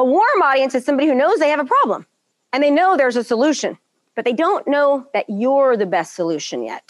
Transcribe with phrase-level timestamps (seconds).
[0.00, 2.06] A warm audience is somebody who knows they have a problem
[2.54, 3.76] and they know there's a solution,
[4.16, 6.82] but they don't know that you're the best solution yet.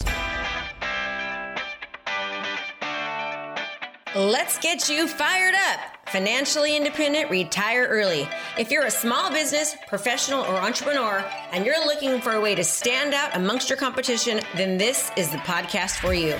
[4.15, 5.79] Let's get you fired up.
[6.07, 8.29] Financially independent, retire early.
[8.57, 12.63] If you're a small business, professional, or entrepreneur, and you're looking for a way to
[12.63, 16.39] stand out amongst your competition, then this is the podcast for you.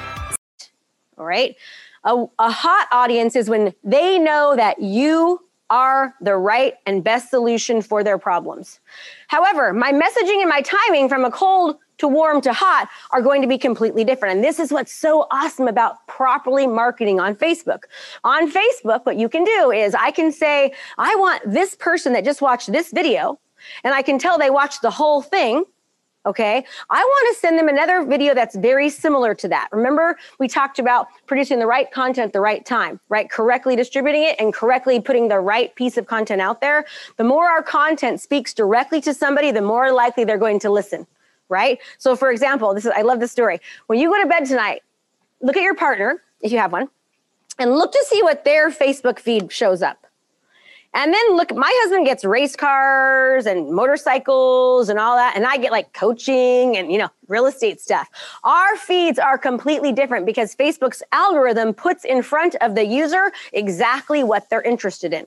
[1.17, 1.55] All right.
[2.03, 5.39] A, a hot audience is when they know that you
[5.69, 8.79] are the right and best solution for their problems.
[9.27, 13.41] However, my messaging and my timing from a cold to warm to hot are going
[13.41, 14.35] to be completely different.
[14.35, 17.83] And this is what's so awesome about properly marketing on Facebook.
[18.23, 22.25] On Facebook, what you can do is I can say, I want this person that
[22.25, 23.39] just watched this video,
[23.83, 25.63] and I can tell they watched the whole thing.
[26.25, 26.63] Okay.
[26.89, 29.69] I want to send them another video that's very similar to that.
[29.71, 33.29] Remember, we talked about producing the right content at the right time, right?
[33.29, 36.85] Correctly distributing it and correctly putting the right piece of content out there.
[37.17, 41.07] The more our content speaks directly to somebody, the more likely they're going to listen
[41.51, 41.79] right?
[41.97, 43.59] So, for example, this is I love this story.
[43.87, 44.81] When you go to bed tonight,
[45.41, 46.89] look at your partner if you have one,
[47.59, 50.07] and look to see what their Facebook feed shows up.
[50.93, 55.35] And then look, my husband gets race cars and motorcycles and all that.
[55.35, 58.09] And I get like coaching and, you know, real estate stuff.
[58.43, 64.23] Our feeds are completely different because Facebook's algorithm puts in front of the user exactly
[64.23, 65.25] what they're interested in.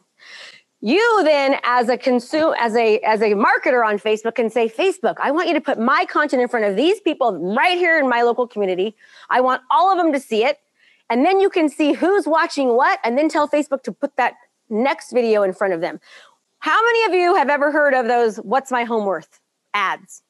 [0.82, 5.14] You then, as a consume, as a as a marketer on Facebook, can say, Facebook,
[5.18, 8.06] I want you to put my content in front of these people right here in
[8.06, 8.94] my local community.
[9.30, 10.60] I want all of them to see it,
[11.08, 14.34] and then you can see who's watching what, and then tell Facebook to put that
[14.68, 16.00] next video in front of them.
[16.58, 19.40] How many of you have ever heard of those "What's my home worth"
[19.74, 20.22] ads?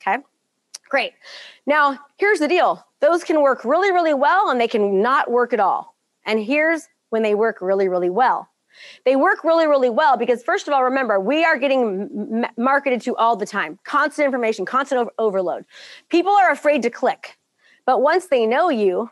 [0.00, 0.22] Okay,
[0.88, 1.12] great.
[1.66, 5.52] Now here's the deal: those can work really, really well, and they can not work
[5.52, 5.94] at all.
[6.24, 8.48] And here's when they work really, really well
[9.04, 13.00] they work really, really well because, first of all, remember, we are getting m- marketed
[13.02, 15.64] to all the time constant information, constant over- overload.
[16.08, 17.38] People are afraid to click,
[17.84, 19.10] but once they know you,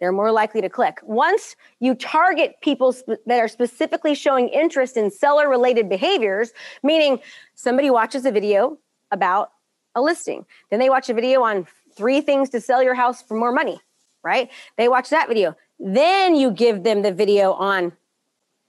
[0.00, 0.98] they're more likely to click.
[1.02, 6.52] Once you target people sp- that are specifically showing interest in seller related behaviors,
[6.82, 7.20] meaning
[7.54, 8.78] somebody watches a video
[9.10, 9.52] about
[9.94, 13.36] a listing, then they watch a video on three things to sell your house for
[13.36, 13.78] more money,
[14.22, 14.50] right?
[14.76, 15.54] They watch that video.
[15.78, 17.92] Then you give them the video on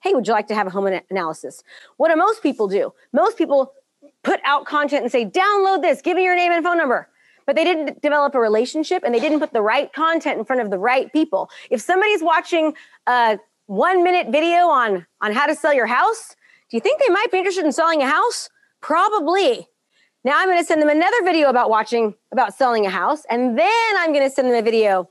[0.03, 1.63] hey, would you like to have a home analysis?
[1.97, 2.91] What do most people do?
[3.13, 3.71] Most people
[4.23, 7.07] put out content and say, download this, give me your name and phone number.
[7.45, 10.61] But they didn't develop a relationship and they didn't put the right content in front
[10.61, 11.49] of the right people.
[11.69, 12.73] If somebody's watching
[13.07, 16.35] a one minute video on, on how to sell your house,
[16.69, 18.49] do you think they might be interested in selling a house?
[18.81, 19.67] Probably.
[20.23, 23.23] Now I'm going to send them another video about watching, about selling a house.
[23.29, 25.09] And then I'm going to send them a video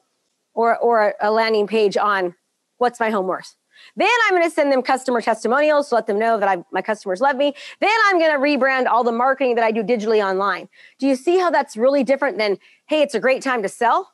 [0.54, 2.34] or, or a landing page on
[2.78, 3.56] what's my home worth.
[4.00, 6.80] Then I'm going to send them customer testimonials to let them know that I, my
[6.80, 7.54] customers love me.
[7.80, 10.68] Then I'm going to rebrand all the marketing that I do digitally online.
[10.98, 14.12] Do you see how that's really different than, hey, it's a great time to sell?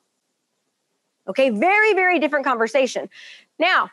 [1.29, 3.09] Okay, very, very different conversation.
[3.61, 3.91] Now,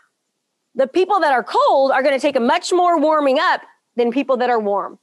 [0.73, 3.61] the people that are cold are going to take a much more warming up
[3.95, 4.97] than people that are warm.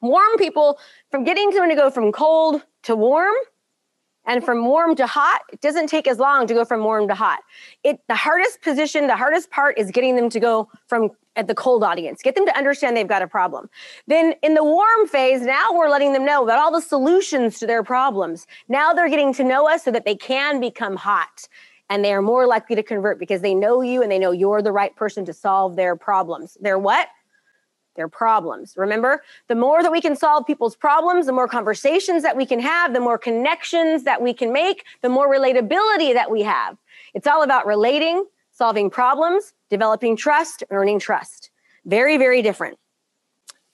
[0.00, 0.78] Warm people,
[1.10, 3.34] from getting them to go from cold to warm,
[4.28, 7.14] and from warm to hot, it doesn't take as long to go from warm to
[7.14, 7.40] hot.
[7.82, 11.54] It the hardest position, the hardest part is getting them to go from at the
[11.54, 12.20] cold audience.
[12.22, 13.70] Get them to understand they've got a problem.
[14.06, 17.66] Then in the warm phase, now we're letting them know about all the solutions to
[17.66, 18.46] their problems.
[18.68, 21.48] Now they're getting to know us so that they can become hot
[21.90, 24.60] and they are more likely to convert because they know you and they know you're
[24.60, 26.58] the right person to solve their problems.
[26.60, 27.08] Their what?
[27.98, 28.74] Their problems.
[28.76, 32.60] Remember, the more that we can solve people's problems, the more conversations that we can
[32.60, 36.78] have, the more connections that we can make, the more relatability that we have.
[37.12, 41.50] It's all about relating, solving problems, developing trust, earning trust.
[41.84, 42.78] Very, very different.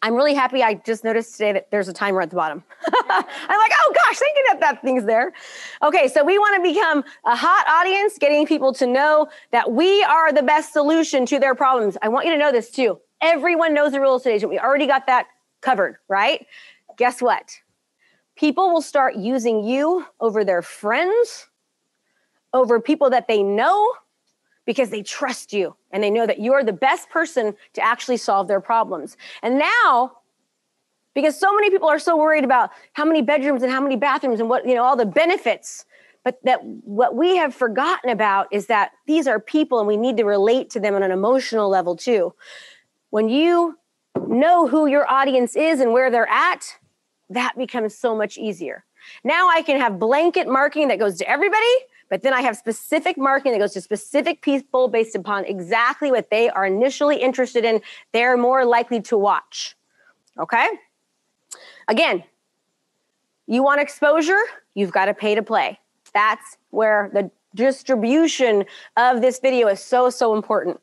[0.04, 0.62] I'm really happy.
[0.62, 2.62] I just noticed today that there's a timer at the bottom.
[3.08, 5.32] I'm like, oh gosh, thank you that that thing's there.
[5.82, 10.02] Okay, so we want to become a hot audience, getting people to know that we
[10.04, 11.96] are the best solution to their problems.
[12.02, 13.00] I want you to know this too.
[13.24, 14.50] Everyone knows a real estate agent.
[14.50, 15.28] We already got that
[15.62, 16.46] covered, right?
[16.98, 17.58] Guess what?
[18.36, 21.48] People will start using you over their friends,
[22.52, 23.94] over people that they know,
[24.66, 28.46] because they trust you and they know that you're the best person to actually solve
[28.46, 29.16] their problems.
[29.42, 30.18] And now
[31.14, 34.40] because so many people are so worried about how many bedrooms and how many bathrooms
[34.40, 35.86] and what, you know, all the benefits.
[36.24, 40.16] But that what we have forgotten about is that these are people and we need
[40.16, 42.34] to relate to them on an emotional level too.
[43.14, 43.78] When you
[44.26, 46.66] know who your audience is and where they're at,
[47.30, 48.84] that becomes so much easier.
[49.22, 51.74] Now I can have blanket marketing that goes to everybody,
[52.10, 56.28] but then I have specific marketing that goes to specific people based upon exactly what
[56.28, 57.80] they are initially interested in.
[58.10, 59.76] They're more likely to watch.
[60.36, 60.66] Okay?
[61.86, 62.24] Again,
[63.46, 64.42] you want exposure,
[64.74, 65.78] you've got to pay to play.
[66.14, 68.64] That's where the distribution
[68.96, 70.80] of this video is so, so important.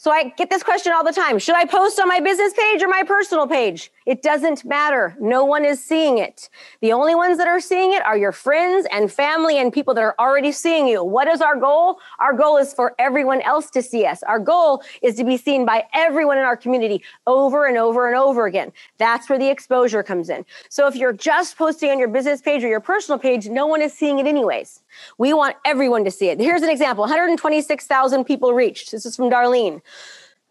[0.00, 1.38] So I get this question all the time.
[1.38, 3.92] Should I post on my business page or my personal page?
[4.06, 5.16] It doesn't matter.
[5.20, 6.48] No one is seeing it.
[6.80, 10.02] The only ones that are seeing it are your friends and family and people that
[10.02, 11.04] are already seeing you.
[11.04, 11.98] What is our goal?
[12.18, 14.22] Our goal is for everyone else to see us.
[14.22, 18.16] Our goal is to be seen by everyone in our community over and over and
[18.16, 18.72] over again.
[18.98, 20.46] That's where the exposure comes in.
[20.70, 23.82] So if you're just posting on your business page or your personal page, no one
[23.82, 24.82] is seeing it anyways.
[25.18, 26.40] We want everyone to see it.
[26.40, 28.90] Here's an example 126,000 people reached.
[28.90, 29.82] This is from Darlene.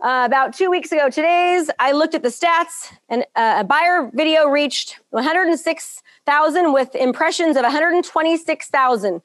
[0.01, 4.09] Uh, about two weeks ago, today's, I looked at the stats, and uh, a buyer
[4.13, 9.21] video reached 106,000 with impressions of 126,000,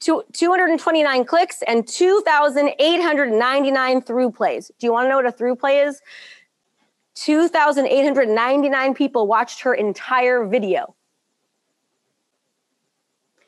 [0.00, 4.70] 229 clicks, and 2,899 through plays.
[4.78, 6.02] Do you want to know what a through play is?
[7.14, 10.94] 2,899 people watched her entire video.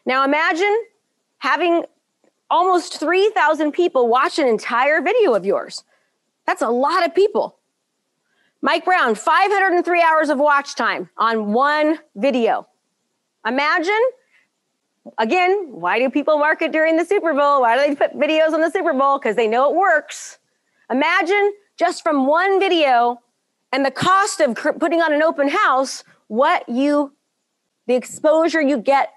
[0.07, 0.83] Now imagine
[1.41, 1.85] having
[2.49, 5.85] almost 3,000 people watch an entire video of yours.
[6.51, 7.61] That's a lot of people.
[8.61, 12.67] Mike Brown, 503 hours of watch time on one video.
[13.47, 14.03] Imagine,
[15.19, 17.61] again, why do people market during the Super Bowl?
[17.61, 19.17] Why do they put videos on the Super Bowl?
[19.17, 20.41] Because they know it works.
[20.91, 23.21] Imagine just from one video
[23.71, 27.13] and the cost of putting on an open house, what you,
[27.87, 29.11] the exposure you get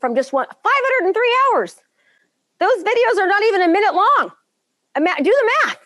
[0.00, 1.76] from just one 503 hours.
[2.58, 4.32] Those videos are not even a minute long.
[4.96, 5.81] Do the math.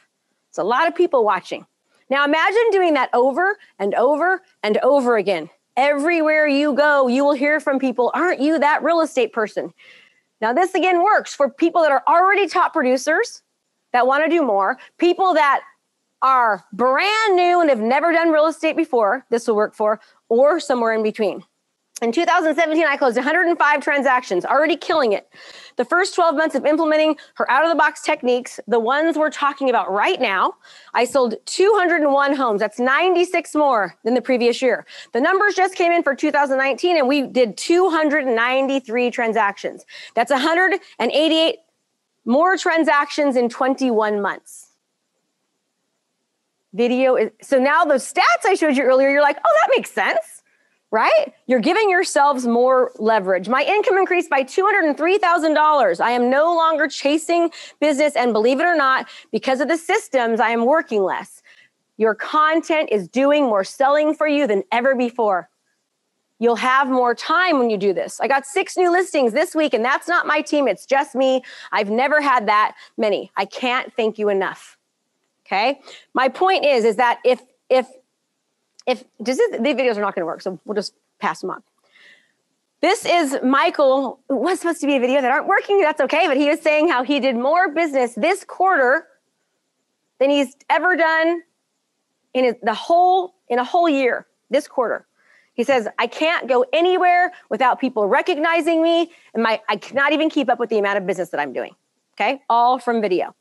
[0.56, 1.67] It's a lot of people watching.
[2.08, 5.50] Now imagine doing that over and over and over again.
[5.76, 9.75] Everywhere you go, you will hear from people, aren't you that real estate person?
[10.41, 13.43] Now, this again works for people that are already top producers
[13.93, 15.61] that want to do more, people that
[16.23, 20.00] are brand new and have never done real estate before, this will work for,
[20.31, 21.44] or somewhere in between.
[22.02, 25.31] In 2017, I closed 105 transactions, already killing it.
[25.76, 29.31] The first 12 months of implementing her out of the box techniques, the ones we're
[29.31, 30.56] talking about right now,
[30.93, 32.60] I sold 201 homes.
[32.60, 34.84] That's 96 more than the previous year.
[35.14, 39.87] The numbers just came in for 2019 and we did 293 transactions.
[40.14, 41.56] That's 188
[42.26, 44.66] more transactions in 21 months.
[46.75, 49.90] Video is so now the stats I showed you earlier, you're like, oh, that makes
[49.90, 50.35] sense
[50.90, 51.32] right?
[51.46, 53.48] You're giving yourselves more leverage.
[53.48, 56.00] My income increased by $203,000.
[56.00, 57.50] I am no longer chasing
[57.80, 58.14] business.
[58.14, 61.42] And believe it or not, because of the systems, I am working less.
[61.96, 65.48] Your content is doing more selling for you than ever before.
[66.38, 68.20] You'll have more time when you do this.
[68.20, 70.68] I got six new listings this week, and that's not my team.
[70.68, 71.42] It's just me.
[71.72, 73.30] I've never had that many.
[73.36, 74.76] I can't thank you enough.
[75.46, 75.80] Okay.
[76.12, 77.40] My point is, is that if,
[77.70, 77.86] if
[78.86, 81.62] if is, these videos are not going to work, so we'll just pass them on.
[82.81, 84.20] This is Michael.
[84.28, 85.81] It was supposed to be a video that aren't working.
[85.81, 86.26] That's okay.
[86.26, 89.06] But he was saying how he did more business this quarter
[90.20, 91.43] than he's ever done
[92.34, 94.26] in the whole in a whole year.
[94.50, 95.06] This quarter,
[95.55, 100.31] he says, I can't go anywhere without people recognizing me, and my I cannot even
[100.31, 101.74] keep up with the amount of business that I'm doing.
[102.14, 103.34] Okay, all from video.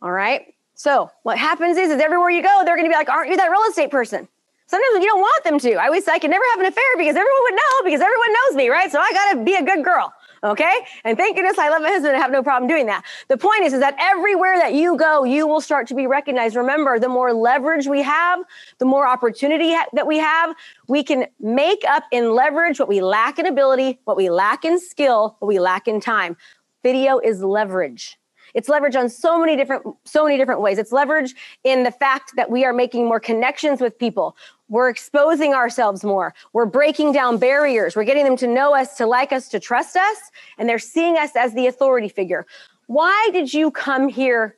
[0.00, 0.54] All right.
[0.80, 3.36] So what happens is, is everywhere you go, they're going to be like, "Aren't you
[3.36, 4.26] that real estate person?"
[4.66, 5.74] Sometimes you don't want them to.
[5.74, 8.32] I always say I can never have an affair because everyone would know because everyone
[8.32, 8.90] knows me, right?
[8.90, 10.10] So I got to be a good girl.
[10.42, 10.72] Okay.
[11.04, 13.04] And thank goodness I love my husband and have no problem doing that.
[13.28, 16.56] The point is, is that everywhere that you go, you will start to be recognized.
[16.56, 18.38] Remember, the more leverage we have,
[18.78, 20.54] the more opportunity ha- that we have,
[20.88, 24.80] we can make up in leverage what we lack in ability, what we lack in
[24.80, 26.38] skill, what we lack in time.
[26.82, 28.19] Video is leverage.
[28.54, 30.78] It's leverage on so many different so many different ways.
[30.78, 34.36] It's leverage in the fact that we are making more connections with people.
[34.68, 36.34] We're exposing ourselves more.
[36.52, 37.96] We're breaking down barriers.
[37.96, 40.18] We're getting them to know us, to like us, to trust us,
[40.58, 42.46] and they're seeing us as the authority figure.
[42.86, 44.56] Why did you come here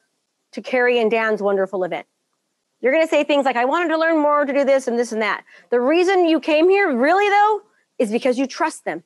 [0.52, 2.06] to Carrie and Dan's wonderful event?
[2.80, 4.98] You're going to say things like, I wanted to learn more to do this and
[4.98, 5.44] this and that.
[5.70, 7.62] The reason you came here, really, though,
[7.98, 9.04] is because you trust them.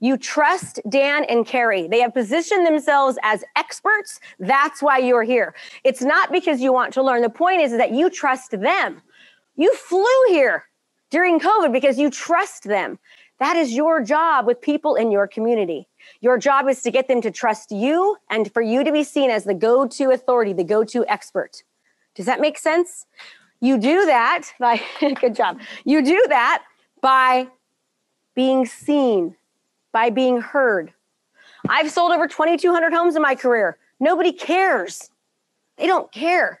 [0.00, 1.88] You trust Dan and Carrie.
[1.88, 4.20] They have positioned themselves as experts.
[4.38, 5.54] That's why you're here.
[5.84, 7.22] It's not because you want to learn.
[7.22, 9.00] The point is, that you trust them.
[9.56, 10.64] You flew here
[11.10, 12.98] during COVID because you trust them.
[13.38, 15.88] That is your job with people in your community.
[16.20, 19.30] Your job is to get them to trust you and for you to be seen
[19.30, 21.62] as the go to authority, the go to expert.
[22.14, 23.06] Does that make sense?
[23.60, 24.82] You do that by,
[25.20, 25.60] good job.
[25.84, 26.64] You do that
[27.00, 27.48] by
[28.34, 29.36] being seen,
[29.92, 30.92] by being heard.
[31.68, 33.78] I've sold over 2,200 homes in my career.
[33.98, 35.10] Nobody cares.
[35.76, 36.60] They don't care.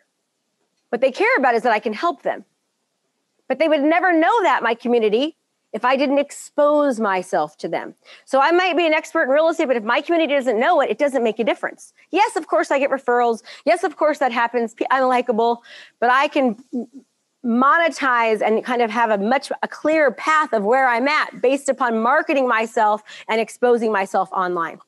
[0.90, 2.44] What they care about is that I can help them.
[3.48, 5.36] But they would never know that, my community,
[5.72, 7.94] if I didn't expose myself to them.
[8.24, 10.80] So I might be an expert in real estate, but if my community doesn't know
[10.80, 11.92] it, it doesn't make a difference.
[12.10, 13.42] Yes, of course, I get referrals.
[13.64, 14.74] Yes, of course, that happens.
[14.90, 15.62] I'm likable,
[16.00, 16.56] but I can
[17.44, 21.68] monetize and kind of have a much a clearer path of where I'm at based
[21.68, 24.78] upon marketing myself and exposing myself online.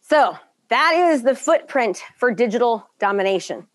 [0.00, 0.36] So
[0.68, 3.66] that is the footprint for digital domination.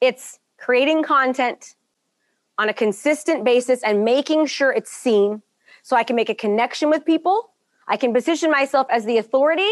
[0.00, 1.74] It's creating content
[2.58, 5.42] on a consistent basis and making sure it's seen
[5.82, 7.50] so I can make a connection with people.
[7.88, 9.70] I can position myself as the authority.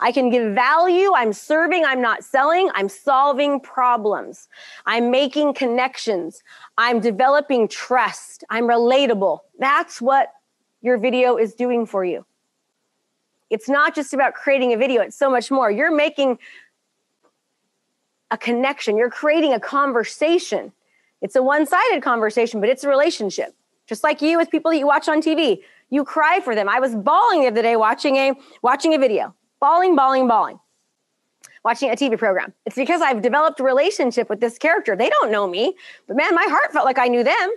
[0.00, 1.12] I can give value.
[1.14, 1.84] I'm serving.
[1.84, 2.70] I'm not selling.
[2.74, 4.48] I'm solving problems.
[4.86, 6.42] I'm making connections.
[6.76, 8.44] I'm developing trust.
[8.48, 9.40] I'm relatable.
[9.58, 10.32] That's what
[10.82, 12.24] your video is doing for you.
[13.50, 15.70] It's not just about creating a video, it's so much more.
[15.70, 16.38] You're making
[18.30, 20.72] a connection, you're creating a conversation.
[21.22, 23.54] It's a one sided conversation, but it's a relationship.
[23.86, 26.68] Just like you with people that you watch on TV, you cry for them.
[26.68, 30.60] I was bawling the other day watching a watching a video, bawling, bawling, bawling,
[31.64, 32.52] watching a TV program.
[32.66, 34.96] It's because I've developed a relationship with this character.
[34.96, 35.74] They don't know me,
[36.06, 37.50] but man, my heart felt like I knew them.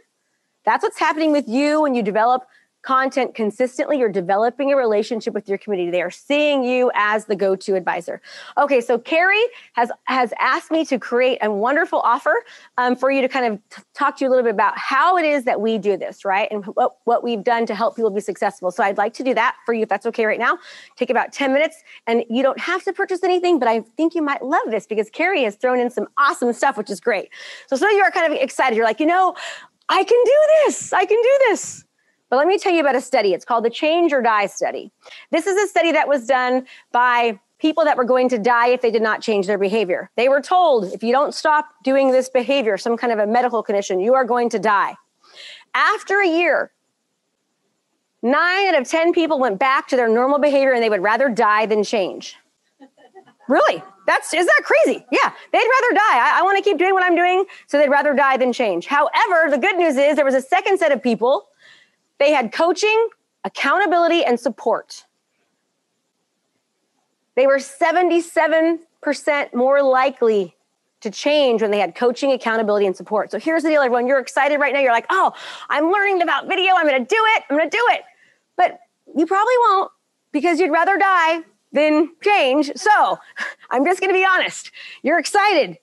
[0.66, 2.44] That's what's happening with you when you develop
[2.82, 5.92] content consistently, you're developing a relationship with your community.
[5.92, 8.22] They are seeing you as the go-to advisor.
[8.58, 12.34] Okay, so Carrie has has asked me to create a wonderful offer
[12.78, 15.18] um, for you to kind of t- talk to you a little bit about how
[15.18, 18.10] it is that we do this, right, and what what we've done to help people
[18.10, 18.72] be successful.
[18.72, 20.58] So I'd like to do that for you if that's okay right now.
[20.96, 24.22] Take about ten minutes, and you don't have to purchase anything, but I think you
[24.22, 27.30] might love this because Carrie has thrown in some awesome stuff, which is great.
[27.68, 28.76] So some of you are kind of excited.
[28.76, 29.36] You're like, you know,
[29.90, 30.94] I can do this.
[30.94, 31.86] I can do this.
[32.32, 33.34] But let me tell you about a study.
[33.34, 34.90] It's called the Change or Die study.
[35.32, 38.82] This is a study that was done by people that were going to die if
[38.82, 40.10] they did not change their behavior.
[40.16, 43.62] They were told if you don't stop doing this behavior, some kind of a medical
[43.62, 44.96] condition, you are going to die.
[45.76, 46.72] After a year,
[48.22, 51.28] nine out of 10 people went back to their normal behavior and they would rather
[51.28, 52.38] die than change.
[53.50, 53.84] Really?
[54.08, 55.06] That's is that crazy?
[55.12, 56.18] Yeah, they'd rather die.
[56.18, 58.86] I, I want to keep doing what I'm doing, so they'd rather die than change.
[58.86, 61.50] However, the good news is there was a second set of people
[62.22, 63.10] they had coaching,
[63.46, 65.06] accountability, and support.
[67.36, 68.80] They were 77%
[69.56, 70.56] more likely
[71.00, 73.32] to change when they had coaching, accountability, and support.
[73.32, 74.06] So here's the deal, everyone.
[74.06, 74.82] You're excited right now.
[74.82, 75.34] You're like, oh,
[75.68, 76.76] I'm learning about video.
[76.76, 77.44] I'm going to do it.
[77.50, 78.02] I'm going to do it.
[78.56, 78.80] But
[79.18, 79.92] you probably won't
[80.32, 81.40] because you'd rather die
[81.72, 82.72] than change.
[82.76, 83.18] So
[83.72, 84.70] I'm just going to be honest.
[85.02, 85.80] You're excited.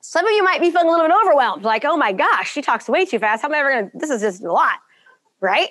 [0.00, 2.62] Some of you might be feeling a little bit overwhelmed, like, oh my gosh, she
[2.62, 3.42] talks way too fast.
[3.42, 3.98] How am I ever going to?
[3.98, 4.78] This is just a lot
[5.40, 5.70] right?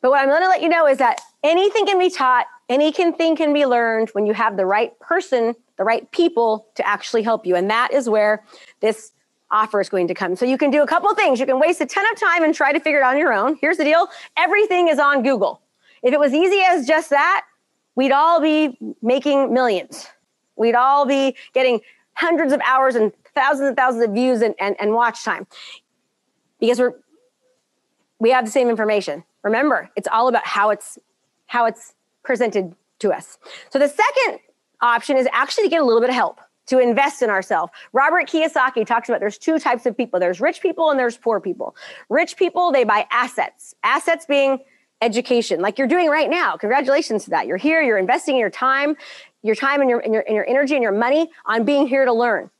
[0.00, 3.36] But what I'm going to let you know is that anything can be taught, anything
[3.36, 7.46] can be learned when you have the right person, the right people to actually help
[7.46, 7.54] you.
[7.54, 8.44] And that is where
[8.80, 9.12] this
[9.50, 10.34] offer is going to come.
[10.34, 11.38] So you can do a couple things.
[11.38, 13.32] You can waste a ton of time and try to figure it out on your
[13.32, 13.56] own.
[13.60, 15.60] Here's the deal everything is on Google.
[16.02, 17.44] If it was easy as just that,
[17.94, 20.08] we'd all be making millions.
[20.56, 21.80] We'd all be getting
[22.14, 25.46] hundreds of hours and thousands and thousands of views and, and, and watch time
[26.60, 26.94] because we're
[28.22, 29.24] we have the same information.
[29.42, 30.96] Remember, it's all about how it's
[31.46, 33.36] how it's presented to us.
[33.70, 34.38] So the second
[34.80, 37.72] option is actually to get a little bit of help to invest in ourselves.
[37.92, 40.20] Robert Kiyosaki talks about there's two types of people.
[40.20, 41.74] There's rich people and there's poor people.
[42.08, 43.74] Rich people, they buy assets.
[43.82, 44.60] Assets being
[45.02, 46.56] education, like you're doing right now.
[46.56, 47.48] Congratulations to that.
[47.48, 48.96] You're here, you're investing your time,
[49.42, 52.04] your time and your, and your, and your energy and your money on being here
[52.04, 52.50] to learn.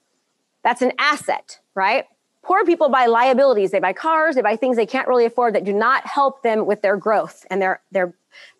[0.64, 2.06] That's an asset, right?
[2.42, 3.70] Poor people buy liabilities.
[3.70, 4.34] They buy cars.
[4.34, 7.46] They buy things they can't really afford that do not help them with their growth
[7.50, 8.14] and their their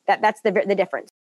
[0.06, 1.10] that that's the the difference.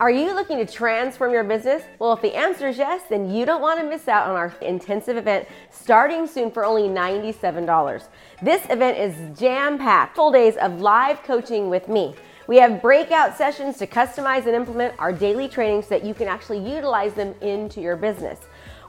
[0.00, 1.84] Are you looking to transform your business?
[2.00, 4.52] Well, if the answer is yes, then you don't want to miss out on our
[4.60, 8.08] intensive event starting soon for only $97.
[8.42, 12.16] This event is jam packed, full days of live coaching with me.
[12.48, 16.26] We have breakout sessions to customize and implement our daily trainings so that you can
[16.26, 18.40] actually utilize them into your business.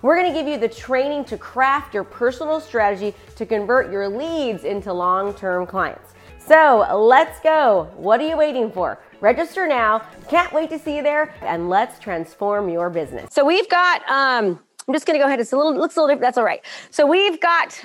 [0.04, 4.66] We're to give you the training to craft your personal strategy to convert your leads
[4.66, 6.14] into long term clients.
[6.46, 7.90] So let's go.
[7.96, 9.00] What are you waiting for?
[9.22, 10.00] Register now.
[10.28, 13.34] Can't wait to see you there and let's transform your business.
[13.34, 15.40] So we've got, um, I'm just to go ahead.
[15.40, 16.28] It's a little, looks a little different.
[16.28, 16.60] That's all right.
[16.92, 17.82] So we've got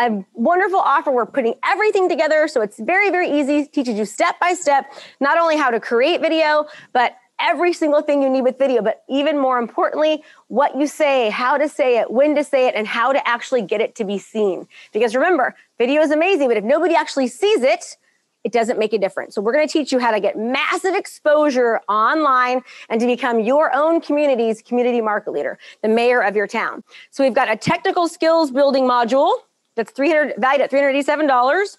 [0.00, 1.12] a wonderful offer.
[1.12, 2.48] We're putting everything together.
[2.48, 6.22] So it's very, very easy, teaches you step by step, not only how to create
[6.22, 10.86] video, but every single thing you need with video, but even more importantly, what you
[10.86, 13.94] say, how to say it, when to say it, and how to actually get it
[13.96, 14.66] to be seen.
[14.92, 17.96] Because remember, video is amazing, but if nobody actually sees it,
[18.44, 19.34] it doesn't make a difference.
[19.34, 23.40] So we're going to teach you how to get massive exposure online and to become
[23.40, 26.84] your own community's community market leader, the mayor of your town.
[27.10, 29.32] So we've got a technical skills building module
[29.74, 31.76] that's 300 valued at $387.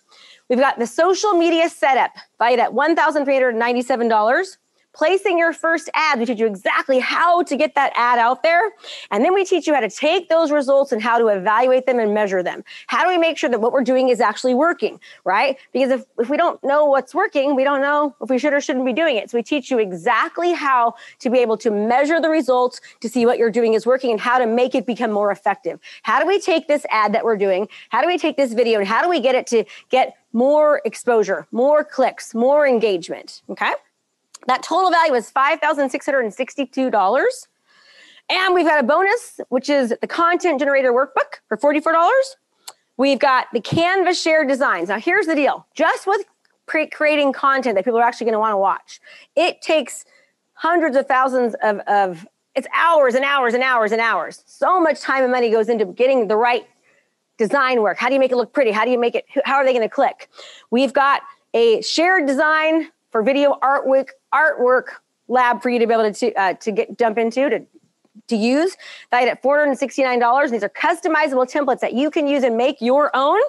[0.49, 4.57] We've got the social media setup valued at $1,397
[4.93, 6.19] placing your first ad.
[6.19, 8.71] We teach you exactly how to get that ad out there.
[9.11, 11.99] And then we teach you how to take those results and how to evaluate them
[11.99, 12.63] and measure them.
[12.87, 15.57] How do we make sure that what we're doing is actually working, right?
[15.71, 18.61] Because if, if we don't know what's working, we don't know if we should or
[18.61, 19.29] shouldn't be doing it.
[19.29, 23.25] So we teach you exactly how to be able to measure the results to see
[23.25, 25.79] what you're doing is working and how to make it become more effective.
[26.03, 27.67] How do we take this ad that we're doing?
[27.89, 30.81] How do we take this video and how do we get it to get more
[30.85, 33.41] exposure, more clicks, more engagement?
[33.49, 33.73] Okay.
[34.47, 37.47] That total value is $5,662.
[38.31, 42.19] And we've got a bonus, which is the content generator workbook for $44.
[42.97, 44.89] We've got the Canva shared designs.
[44.89, 46.25] Now, here's the deal just with
[46.65, 48.99] pre- creating content that people are actually going to want to watch,
[49.35, 50.05] it takes
[50.53, 54.43] hundreds of thousands of, of, it's hours and hours and hours and hours.
[54.45, 56.67] So much time and money goes into getting the right
[57.37, 57.97] design work.
[57.97, 58.71] How do you make it look pretty?
[58.71, 60.29] How do you make it, how are they going to click?
[60.69, 61.21] We've got
[61.53, 64.85] a shared design for video artwork artwork
[65.27, 67.65] lab for you to be able to uh, to get dump into to
[68.27, 68.75] to use.
[69.11, 73.39] Valued at $469 these are customizable templates that you can use and make your own.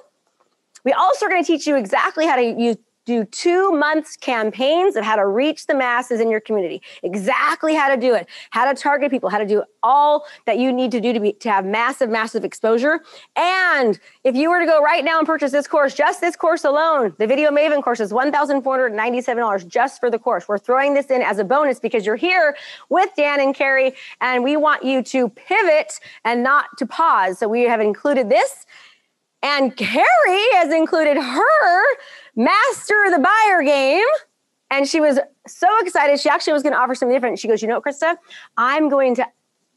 [0.84, 2.76] We also are going to teach you exactly how to use
[3.10, 6.80] do two months campaigns of how to reach the masses in your community.
[7.02, 8.28] Exactly how to do it.
[8.50, 9.28] How to target people.
[9.30, 12.44] How to do all that you need to do to be to have massive massive
[12.44, 13.00] exposure.
[13.34, 16.64] And if you were to go right now and purchase this course just this course
[16.64, 20.48] alone the video maven course is $1497 just for the course.
[20.48, 22.56] We're throwing this in as a bonus because you're here
[22.88, 27.38] with dan and carrie and we want you to pivot and not to pause.
[27.38, 28.66] So we have included this
[29.42, 31.96] and Carrie has included her
[32.36, 34.04] master the buyer game.
[34.70, 36.20] And she was so excited.
[36.20, 37.38] She actually was going to offer something different.
[37.38, 38.16] She goes, You know what, Krista?
[38.56, 39.26] I'm going to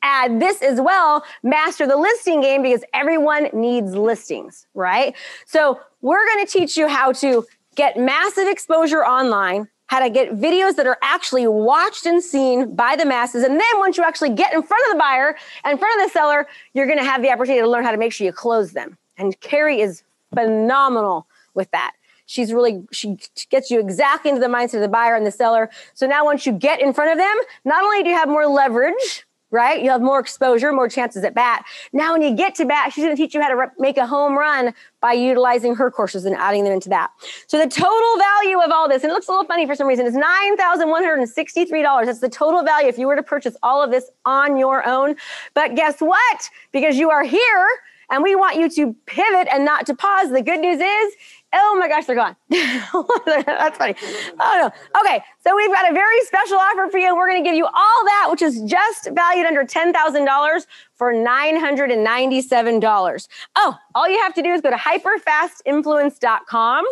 [0.04, 5.15] add this as well master the listing game because everyone needs listings, right?
[5.45, 7.45] So we're going to teach you how to
[7.76, 9.69] get massive exposure online.
[9.88, 13.43] How to get videos that are actually watched and seen by the masses.
[13.43, 15.36] And then once you actually get in front of the buyer
[15.69, 17.97] in front of the seller, you're going to have the opportunity to learn how to
[17.97, 18.97] make sure you close them.
[19.17, 21.93] And Carrie is phenomenal with that.
[22.26, 23.17] She's really, she
[23.49, 25.69] gets you exactly into the mindset of the buyer and the seller.
[25.93, 28.47] So now once you get in front of them, not only do you have more
[28.47, 29.84] leverage, right?
[29.84, 31.63] You have more exposure, more chances at bat.
[31.93, 34.08] Now, when you get to bat, she's going to teach you how to make a
[34.08, 37.12] home run by utilizing her courses and adding them into that.
[37.45, 39.86] So the total value of all this, and it looks a little funny for some
[39.86, 42.06] reason, is $9,163.
[42.06, 45.15] That's the total value if you were to purchase all of this on your own.
[45.54, 46.49] But guess what?
[46.71, 47.69] Because you are here
[48.13, 50.30] and we want you to pivot and not to pause.
[50.30, 51.13] The good news is
[51.56, 52.36] Oh my gosh, they're gone.
[52.49, 53.93] That's funny.
[54.39, 54.71] Oh no.
[55.02, 57.10] Okay, so we've got a very special offer for you.
[57.10, 61.13] and We're going to give you all that, which is just valued under $10,000 for
[61.13, 63.28] $997.
[63.56, 66.86] Oh, all you have to do is go to hyperfastinfluence.com.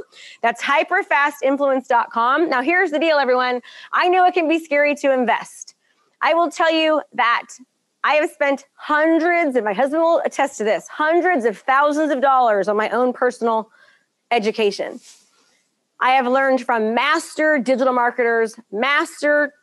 [0.43, 2.49] That's hyperfastinfluence.com.
[2.49, 3.61] Now, here's the deal, everyone.
[3.93, 5.73] I know it can be scary to invest.
[6.21, 7.47] I will tell you that
[8.03, 12.21] I have spent hundreds, and my husband will attest to this, hundreds of thousands of
[12.21, 13.69] dollars on my own personal
[14.31, 14.99] education.
[15.99, 19.53] I have learned from master digital marketers, master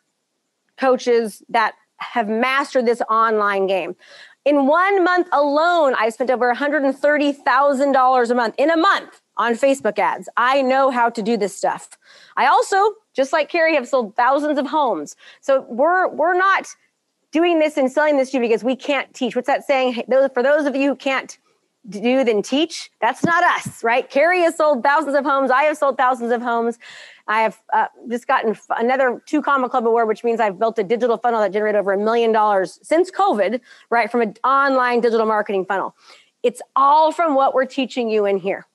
[0.77, 3.97] coaches that have mastered this online game.
[4.45, 9.99] In one month alone, I spent over $130,000 a month in a month on Facebook
[9.99, 10.29] ads.
[10.37, 11.99] I know how to do this stuff.
[12.37, 12.77] I also,
[13.15, 15.17] just like Carrie, have sold thousands of homes.
[15.41, 16.69] So we're we're not
[17.33, 19.37] doing this and selling this to you because we can't teach.
[19.37, 20.03] What's that saying?
[20.35, 21.39] For those of you who can't
[21.89, 22.91] do than teach.
[23.01, 24.09] That's not us, right?
[24.09, 25.51] Carrie has sold thousands of homes.
[25.51, 26.79] I have sold thousands of homes.
[27.27, 30.85] I have uh, just gotten another two comma club award, which means I've built a
[30.85, 33.61] digital funnel that generated over a million dollars since COVID,
[33.91, 34.11] right?
[34.11, 35.95] From an online digital marketing funnel.
[36.43, 38.67] It's all from what we're teaching you in here.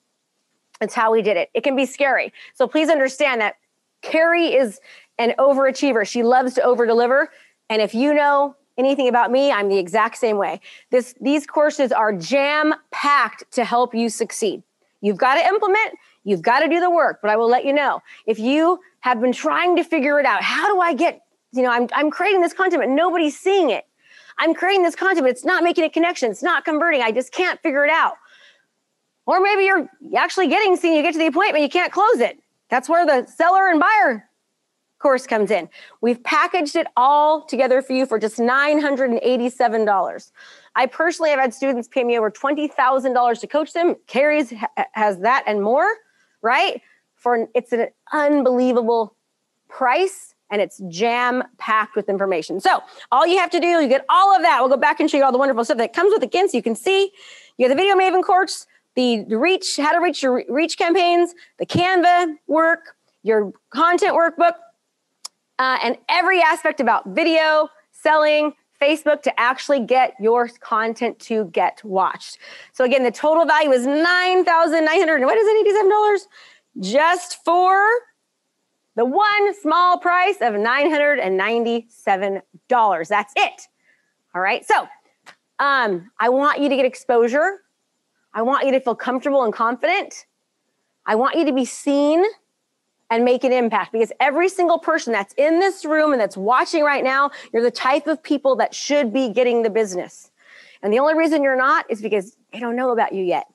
[0.82, 1.50] It's how we did it.
[1.54, 2.34] It can be scary.
[2.56, 3.56] So please understand that
[4.02, 4.80] Carrie is
[5.18, 6.06] an overachiever.
[6.06, 7.32] She loves to over deliver.
[7.74, 10.62] And if you know anything about me, I'm the exact same way.
[10.92, 14.62] This, these courses are jam packed to help you succeed.
[15.02, 17.74] You've got to implement, you've got to do the work, but I will let you
[17.74, 21.64] know if you have been trying to figure it out, how do I get, you
[21.64, 23.86] know, I'm, I'm creating this content, but nobody's seeing it.
[24.38, 27.02] I'm creating this content, but it's not making a connection, it's not converting.
[27.02, 28.18] I just can't figure it out.
[29.26, 32.38] Or maybe you're actually getting seen, you get to the appointment, you can't close it.
[32.70, 34.30] That's where the seller and buyer
[35.04, 35.70] course comes in.
[36.00, 40.32] We've packaged it all together for you for just $987.
[40.76, 43.96] I personally have had students pay me over $20,000 to coach them.
[44.08, 45.86] Carrie's ha- has that and more,
[46.42, 46.82] right?
[47.16, 49.16] For it's an unbelievable
[49.68, 52.62] price and it's jam packed with information.
[52.62, 54.60] So, all you have to do, you get all of that.
[54.62, 56.48] We'll go back and show you all the wonderful stuff that comes with it again
[56.48, 57.12] so you can see.
[57.58, 61.66] You have the Video Maven course, the reach, how to reach your reach campaigns, the
[61.66, 64.54] Canva work, your content workbook,
[65.60, 71.82] uh, and every aspect about video, selling, Facebook to actually get your content to get
[71.86, 72.38] watched.
[72.74, 75.22] So again, the total value is nine thousand nine hundred.
[75.22, 75.62] What is it?
[75.62, 76.28] Eighty-seven dollars,
[76.80, 77.82] just for
[78.96, 83.08] the one small price of nine hundred and ninety-seven dollars.
[83.08, 83.68] That's it.
[84.36, 84.66] All right.
[84.66, 84.88] So
[85.60, 87.62] um, I want you to get exposure.
[88.34, 90.26] I want you to feel comfortable and confident.
[91.06, 92.26] I want you to be seen
[93.14, 96.84] and make an impact because every single person that's in this room and that's watching
[96.84, 100.32] right now, you're the type of people that should be getting the business.
[100.82, 103.46] And the only reason you're not is because they don't know about you yet.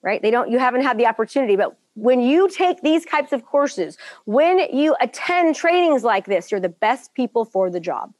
[0.00, 0.22] Right?
[0.22, 3.98] They don't you haven't had the opportunity, but when you take these types of courses,
[4.26, 8.14] when you attend trainings like this, you're the best people for the job.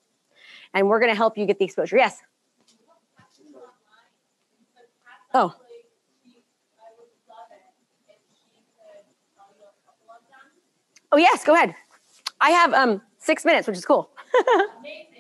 [0.75, 1.99] And we're going to help you get the exposure.
[1.99, 2.21] Yes.
[5.33, 5.55] Oh.
[11.13, 11.75] Oh yes, go ahead.
[12.41, 14.11] I have um six minutes, which is cool.
[14.81, 15.07] Amazing.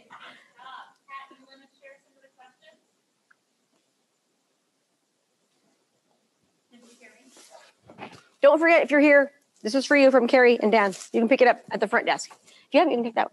[8.42, 9.30] Don't forget if you're here,
[9.62, 10.92] this is for you from Carrie and Dan.
[11.12, 12.32] You can pick it up at the front desk.
[12.32, 13.30] If you haven't, you can take that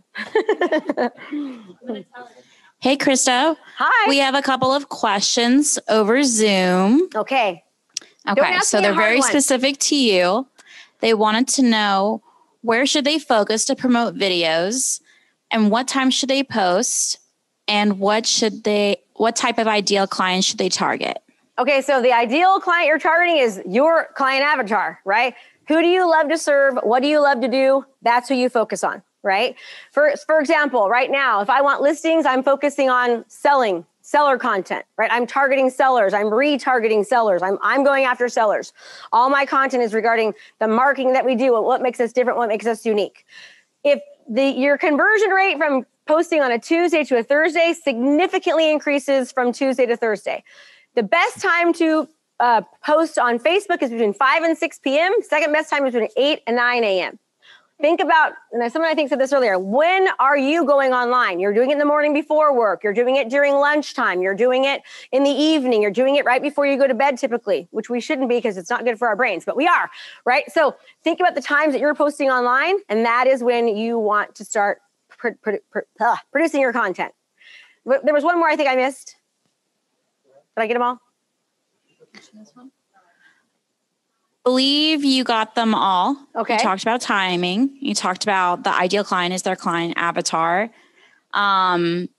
[1.82, 2.06] one.
[2.80, 3.58] hey, Krista.
[3.78, 4.08] Hi.
[4.08, 7.10] We have a couple of questions over Zoom.
[7.16, 7.64] Okay.
[8.30, 8.60] Okay.
[8.60, 9.28] So they're very one.
[9.28, 10.48] specific to you.
[11.00, 12.22] They wanted to know
[12.62, 15.02] where should they focus to promote videos?
[15.52, 17.20] And what time should they post?
[17.68, 21.20] And what should they what type of ideal client should they target?
[21.58, 25.36] Okay so the ideal client you're targeting is your client avatar right?
[25.68, 26.80] Who do you love to serve?
[26.82, 27.86] What do you love to do?
[28.02, 29.56] That's who you focus on right?
[29.92, 34.86] For for example right now if i want listings i'm focusing on selling seller content,
[34.98, 35.12] right?
[35.14, 36.16] I'm targeting sellers.
[36.16, 37.44] I'm retargeting sellers.
[37.44, 38.74] I'm, I'm going after sellers.
[39.12, 42.40] All my content is regarding the marketing that we do and what makes us different,
[42.40, 43.24] what makes us unique.
[43.84, 49.32] If the your conversion rate from posting on a Tuesday to a Thursday significantly increases
[49.32, 50.44] from Tuesday to Thursday.
[50.96, 52.08] The best time to
[52.40, 55.14] uh, post on Facebook is between 5 and 6 p.m.
[55.22, 57.20] Second best time is between 8 and 9 a.m
[57.80, 61.40] think about, and someone I think said this earlier, when are you going online?
[61.40, 64.66] You're doing it in the morning before work, you're doing it during lunchtime, you're doing
[64.66, 67.90] it in the evening, you're doing it right before you go to bed typically, which
[67.90, 69.90] we shouldn't be because it's not good for our brains, but we are,
[70.26, 70.52] right?
[70.52, 74.36] So think about the times that you're posting online, and that is when you want
[74.36, 77.14] to start pr- pr- pr- producing your content.
[77.86, 79.16] There was one more I think I missed.
[80.56, 81.02] Did I get them all?
[84.50, 86.18] Believe you got them all.
[86.36, 86.54] Okay.
[86.54, 87.78] You talked about timing.
[87.80, 90.72] You talked about the ideal client is their client avatar.
[91.36, 92.10] Um,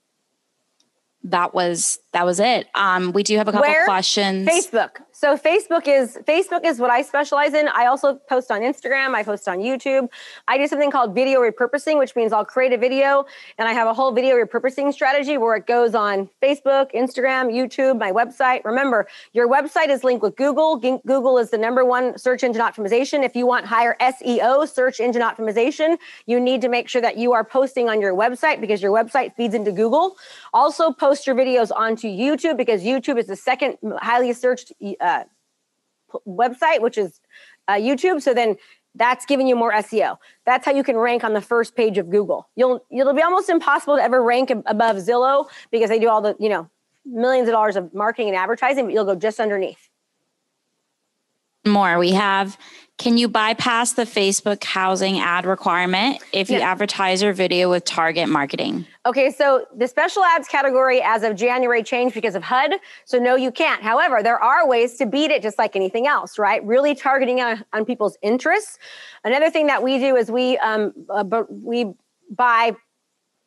[1.25, 2.67] that was that was it.
[2.75, 3.85] Um, we do have a couple Where?
[3.85, 4.47] questions.
[4.47, 5.01] Facebook.
[5.13, 7.67] So Facebook is Facebook is what I specialize in.
[7.67, 10.09] I also post on Instagram, I post on YouTube.
[10.47, 13.25] I do something called video repurposing, which means I'll create a video
[13.59, 17.99] and I have a whole video repurposing strategy where it goes on Facebook, Instagram, YouTube,
[17.99, 18.65] my website.
[18.65, 20.77] Remember, your website is linked with Google.
[20.77, 23.23] Google is the number one search engine optimization.
[23.23, 27.31] If you want higher SEO, search engine optimization, you need to make sure that you
[27.33, 30.17] are posting on your website because your website feeds into Google.
[30.51, 31.69] Also post your videos
[32.03, 35.23] onto YouTube because YouTube is the second highly searched uh,
[36.27, 37.19] website, which is
[37.67, 38.21] uh, YouTube.
[38.21, 38.57] So then
[38.95, 40.17] that's giving you more SEO.
[40.45, 42.49] That's how you can rank on the first page of Google.
[42.55, 46.35] You'll it'll be almost impossible to ever rank above Zillow because they do all the
[46.39, 46.69] you know
[47.05, 49.89] millions of dollars of marketing and advertising, but you'll go just underneath.
[51.65, 51.99] More.
[51.99, 52.57] We have
[53.01, 56.71] can you bypass the Facebook housing ad requirement if you yeah.
[56.71, 58.85] advertise your video with target marketing?
[59.07, 62.73] Okay, so the special ads category as of January changed because of HUD.
[63.05, 63.81] So, no, you can't.
[63.81, 66.63] However, there are ways to beat it just like anything else, right?
[66.63, 68.77] Really targeting on, on people's interests.
[69.23, 71.91] Another thing that we do is we, um, uh, we
[72.29, 72.75] buy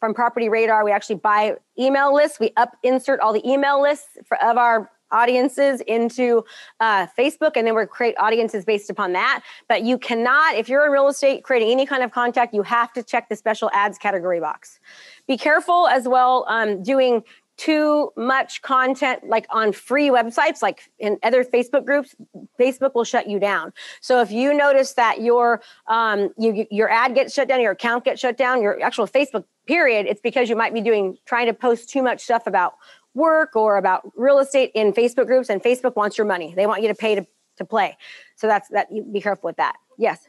[0.01, 2.41] from Property Radar, we actually buy email lists.
[2.41, 6.45] We up insert all the email lists for, of our audiences into
[6.81, 9.43] uh, Facebook, and then we create audiences based upon that.
[9.69, 12.93] But you cannot, if you're in real estate creating any kind of contact, you have
[12.95, 14.81] to check the special ads category box.
[15.27, 17.23] Be careful as well um, doing
[17.57, 22.17] too much content like on free websites like in other facebook groups
[22.59, 27.15] facebook will shut you down so if you notice that your um, you, your ad
[27.15, 30.57] gets shut down your account gets shut down your actual facebook period it's because you
[30.57, 32.75] might be doing trying to post too much stuff about
[33.15, 36.53] work or about real estate in facebook groups and facebook wants your money.
[36.55, 37.97] They want you to pay to, to play.
[38.37, 39.77] So that's that you be careful with that.
[39.99, 40.27] Yes.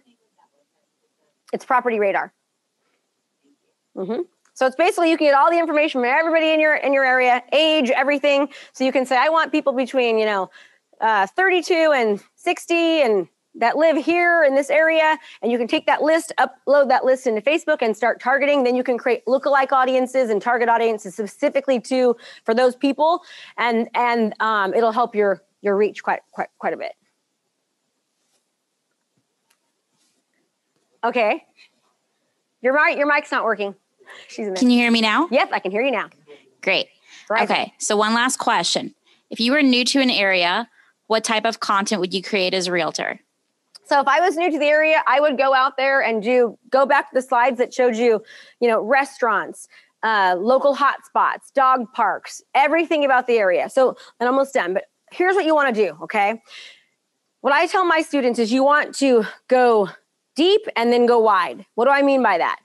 [1.53, 2.33] It's property radar.
[3.95, 4.21] Mm-hmm.
[4.53, 7.05] So it's basically you can get all the information from everybody in your in your
[7.05, 8.49] area, age, everything.
[8.73, 10.49] So you can say, I want people between you know
[11.01, 15.85] uh, 32 and 60 and that live here in this area and you can take
[15.85, 19.71] that list upload that list into facebook and start targeting then you can create lookalike
[19.71, 23.21] audiences and target audiences specifically to for those people
[23.57, 26.93] and and um, it'll help your your reach quite quite quite a bit
[31.03, 31.43] okay
[32.61, 33.75] your mic your mic's not working
[34.27, 35.27] She's Can you hear me now?
[35.31, 36.09] Yep, I can hear you now.
[36.61, 36.87] Great.
[37.29, 37.49] Right.
[37.49, 38.93] Okay, so one last question.
[39.29, 40.69] If you were new to an area,
[41.07, 43.19] what type of content would you create as a realtor?
[43.85, 46.57] So if I was new to the area, I would go out there and do
[46.69, 48.23] go back to the slides that showed you,
[48.59, 49.67] you know, restaurants,
[50.03, 53.69] uh, local hotspots, dog parks, everything about the area.
[53.69, 55.97] So I'm almost done, but here's what you want to do.
[56.03, 56.41] Okay,
[57.41, 59.89] what I tell my students is you want to go
[60.35, 61.65] deep and then go wide.
[61.75, 62.59] What do I mean by that?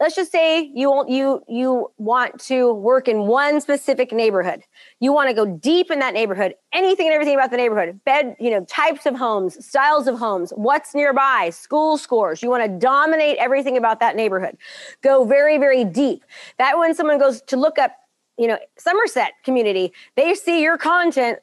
[0.00, 4.62] Let's just say you you you want to work in one specific neighborhood.
[5.00, 6.54] You want to go deep in that neighborhood.
[6.72, 8.00] Anything and everything about the neighborhood.
[8.04, 12.42] Bed you know types of homes styles of homes what's nearby school scores.
[12.42, 14.56] You want to dominate everything about that neighborhood.
[15.02, 16.24] Go very very deep.
[16.58, 17.92] That when someone goes to look up
[18.38, 21.38] you know somerset community they see your content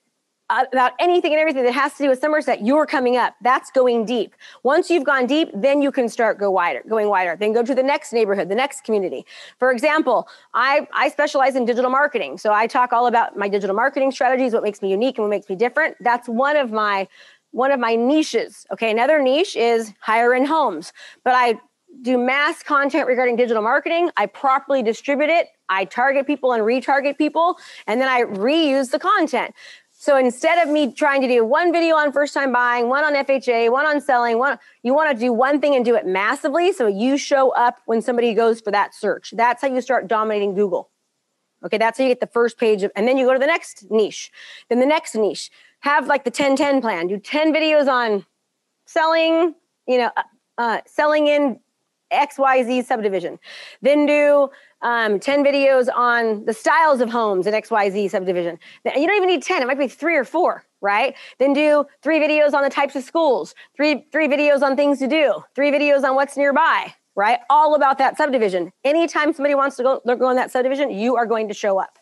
[0.54, 3.34] Uh, about anything and everything that has to do with Somerset, you're coming up.
[3.42, 4.36] That's going deep.
[4.62, 7.36] Once you've gone deep, then you can start go wider, going wider.
[7.36, 9.26] Then go to the next neighborhood, the next community.
[9.58, 12.38] For example, I, I specialize in digital marketing.
[12.38, 15.32] So I talk all about my digital marketing strategies, what makes me unique and what
[15.32, 15.96] makes me different.
[16.02, 17.08] That's one of my
[17.50, 18.68] one of my niches.
[18.72, 20.94] Okay, another niche is higher end homes.
[21.24, 21.60] But I
[22.02, 24.10] do mass content regarding digital marketing.
[24.18, 25.48] I properly distribute it.
[25.70, 29.56] I target people and retarget people, and then I reuse the content.
[30.04, 33.14] So instead of me trying to do one video on first time buying, one on
[33.14, 36.74] FHA, one on selling, one you want to do one thing and do it massively
[36.74, 39.32] so you show up when somebody goes for that search.
[39.34, 40.90] That's how you start dominating Google.
[41.64, 43.48] Okay, that's how you get the first page of, and then you go to the
[43.48, 44.30] next niche.
[44.68, 45.50] Then the next niche.
[45.80, 47.08] Have like the 10-10 plan.
[47.08, 48.26] Do 10 videos on
[48.86, 49.56] selling,
[49.88, 50.24] you know, uh,
[50.58, 51.62] uh, selling in
[52.14, 53.40] XYZ subdivision.
[53.82, 54.50] Then do
[54.82, 58.60] um, 10 videos on the styles of homes in XYZ subdivision.
[58.86, 61.16] You don't even need 10, it might be three or four, right?
[61.40, 65.08] Then do three videos on the types of schools, three, three videos on things to
[65.08, 67.40] do, three videos on what's nearby, right?
[67.50, 68.72] All about that subdivision.
[68.84, 71.98] Anytime somebody wants to go, go in that subdivision, you are going to show up.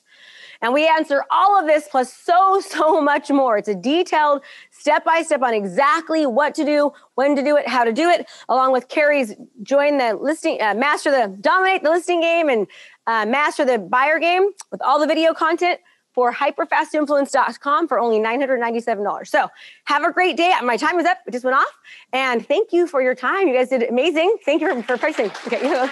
[0.62, 3.58] And we answer all of this plus so, so much more.
[3.58, 7.67] It's a detailed step by step on exactly what to do, when to do it,
[7.67, 11.89] how to do it, along with Carrie's join the listing, uh, master the, dominate the
[11.89, 12.67] listing game and
[13.08, 15.80] uh, master the buyer game with all the video content
[16.13, 19.28] for hyperfastinfluence.com for only $997.
[19.28, 19.47] So
[19.86, 20.54] have a great day.
[20.62, 21.19] My time is up.
[21.26, 21.78] It just went off.
[22.12, 23.47] And thank you for your time.
[23.47, 24.36] You guys did amazing.
[24.45, 25.32] Thank you for, for pricing.
[25.47, 25.91] Okay.